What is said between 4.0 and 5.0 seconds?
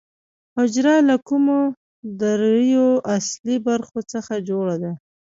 څخه جوړه ده